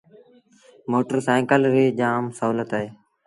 [0.91, 2.87] موٽر سآئيٚڪل ريٚ جآم سولت اهي۔